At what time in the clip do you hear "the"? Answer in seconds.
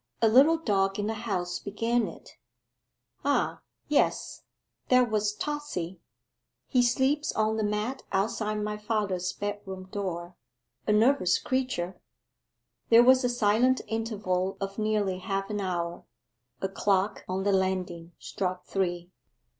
1.05-1.13, 7.55-7.63, 17.43-17.53